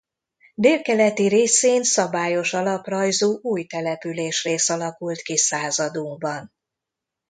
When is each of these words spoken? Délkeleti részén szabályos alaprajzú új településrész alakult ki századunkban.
Délkeleti 0.55 1.27
részén 1.27 1.83
szabályos 1.83 2.53
alaprajzú 2.53 3.39
új 3.41 3.63
településrész 3.65 4.69
alakult 4.69 5.21
ki 5.21 5.37
századunkban. 5.37 6.53